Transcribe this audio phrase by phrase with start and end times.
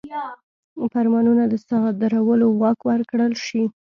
[0.93, 3.63] فرمانونو د صادرولو واک ورکړل شي.